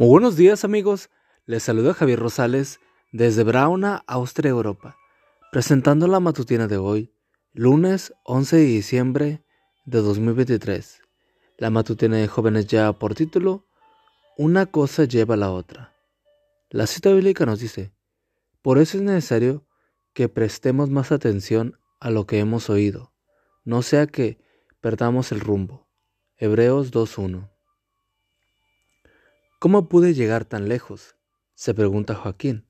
[0.00, 1.10] Muy buenos días amigos,
[1.44, 2.78] les saluda Javier Rosales
[3.10, 4.96] desde Brauna, Austria, Europa,
[5.50, 7.12] presentando la matutina de hoy,
[7.52, 9.42] lunes 11 de diciembre
[9.86, 11.02] de 2023.
[11.56, 13.66] La matutina de jóvenes ya por título,
[14.36, 15.96] Una cosa lleva a la otra.
[16.70, 17.92] La cita bíblica nos dice,
[18.62, 19.66] por eso es necesario
[20.12, 23.12] que prestemos más atención a lo que hemos oído,
[23.64, 24.38] no sea que
[24.80, 25.88] perdamos el rumbo.
[26.36, 27.57] Hebreos 2.1
[29.60, 31.16] ¿Cómo pude llegar tan lejos?
[31.56, 32.68] se pregunta Joaquín,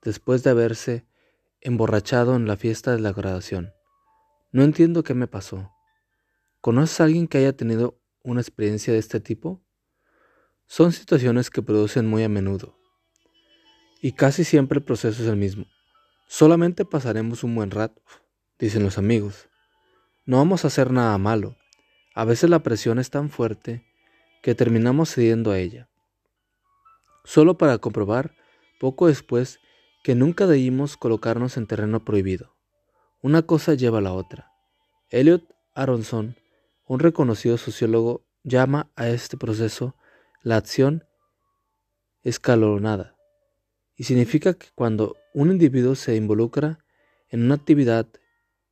[0.00, 1.04] después de haberse
[1.60, 3.74] emborrachado en la fiesta de la graduación.
[4.50, 5.70] No entiendo qué me pasó.
[6.62, 9.62] ¿Conoces a alguien que haya tenido una experiencia de este tipo?
[10.66, 12.78] Son situaciones que producen muy a menudo.
[14.00, 15.66] Y casi siempre el proceso es el mismo.
[16.26, 18.00] Solamente pasaremos un buen rato,
[18.58, 19.50] dicen los amigos.
[20.24, 21.58] No vamos a hacer nada malo.
[22.14, 23.84] A veces la presión es tan fuerte
[24.42, 25.89] que terminamos cediendo a ella
[27.30, 28.34] solo para comprobar
[28.80, 29.60] poco después
[30.02, 32.56] que nunca debimos colocarnos en terreno prohibido.
[33.22, 34.50] Una cosa lleva a la otra.
[35.10, 36.34] Elliot Aronson,
[36.88, 39.94] un reconocido sociólogo, llama a este proceso
[40.42, 41.04] la acción
[42.24, 43.14] escalonada,
[43.94, 46.80] y significa que cuando un individuo se involucra
[47.28, 48.08] en una actividad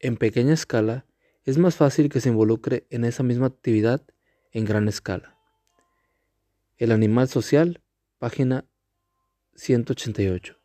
[0.00, 1.06] en pequeña escala,
[1.44, 4.02] es más fácil que se involucre en esa misma actividad
[4.50, 5.38] en gran escala.
[6.76, 7.82] El animal social
[8.18, 8.64] página
[9.54, 10.56] 188.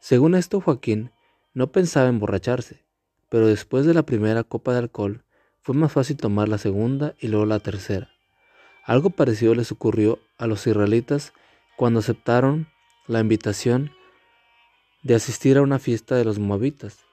[0.00, 1.10] Según esto, Joaquín
[1.52, 2.84] no pensaba emborracharse,
[3.28, 5.24] pero después de la primera copa de alcohol
[5.62, 8.10] fue más fácil tomar la segunda y luego la tercera.
[8.84, 11.32] Algo parecido les ocurrió a los israelitas
[11.76, 12.68] cuando aceptaron
[13.08, 13.90] la invitación
[15.02, 17.04] de asistir a una fiesta de los moabitas.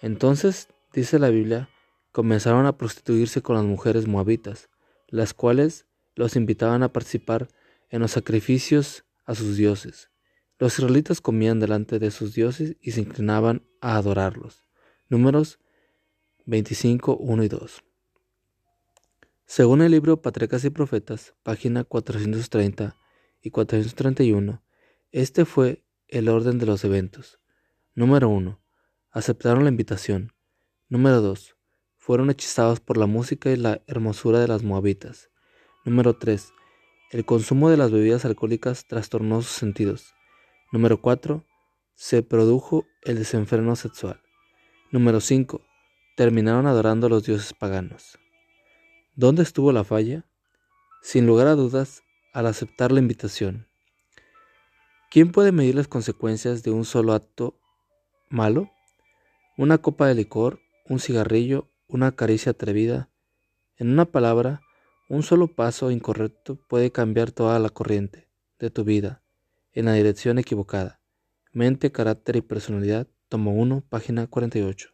[0.00, 1.68] Entonces, dice la Biblia,
[2.10, 4.68] comenzaron a prostituirse con las mujeres moabitas,
[5.06, 7.46] las cuales los invitaban a participar
[7.88, 10.10] en los sacrificios a sus dioses.
[10.58, 14.64] Los israelitas comían delante de sus dioses y se inclinaban a adorarlos.
[15.08, 15.58] Números
[16.46, 17.84] 25, 1 y 2.
[19.44, 22.96] Según el libro Patriarcas y Profetas, página 430
[23.42, 24.62] y 431,
[25.10, 27.38] este fue el orden de los eventos.
[27.94, 28.60] Número 1.
[29.10, 30.32] Aceptaron la invitación.
[30.88, 31.56] Número 2.
[31.96, 35.30] Fueron hechizados por la música y la hermosura de las moabitas.
[35.84, 36.52] Número 3.
[37.12, 40.14] El consumo de las bebidas alcohólicas trastornó sus sentidos.
[40.72, 41.44] Número 4.
[41.94, 44.22] Se produjo el desenfreno sexual.
[44.92, 45.60] Número 5.
[46.16, 48.18] Terminaron adorando a los dioses paganos.
[49.14, 50.24] ¿Dónde estuvo la falla?
[51.02, 52.02] Sin lugar a dudas,
[52.32, 53.66] al aceptar la invitación.
[55.10, 57.60] ¿Quién puede medir las consecuencias de un solo acto
[58.30, 58.70] malo?
[59.58, 63.10] Una copa de licor, un cigarrillo, una caricia atrevida.
[63.76, 64.62] En una palabra,
[65.08, 69.22] un solo paso incorrecto puede cambiar toda la corriente de tu vida
[69.72, 71.00] en la dirección equivocada.
[71.52, 74.90] Mente, carácter y personalidad, tomo 1, página 48.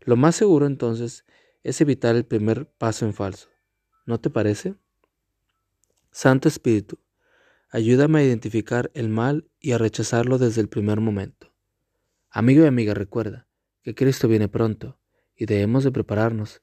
[0.00, 1.24] Lo más seguro entonces
[1.62, 3.48] es evitar el primer paso en falso.
[4.06, 4.74] ¿No te parece?
[6.10, 6.98] Santo Espíritu,
[7.70, 11.52] ayúdame a identificar el mal y a rechazarlo desde el primer momento.
[12.30, 13.48] Amigo y amiga, recuerda
[13.82, 14.98] que Cristo viene pronto
[15.36, 16.62] y debemos de prepararnos